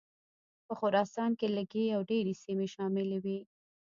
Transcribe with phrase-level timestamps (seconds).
[0.65, 3.39] په خراسان کې لږې او ډېرې سیمې شاملي وې.